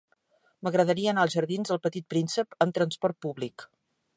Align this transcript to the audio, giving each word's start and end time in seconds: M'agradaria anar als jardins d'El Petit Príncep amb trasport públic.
M'agradaria 0.67 1.11
anar 1.11 1.25
als 1.27 1.35
jardins 1.35 1.73
d'El 1.73 1.81
Petit 1.85 2.07
Príncep 2.15 2.59
amb 2.67 2.77
trasport 2.79 3.21
públic. 3.27 3.69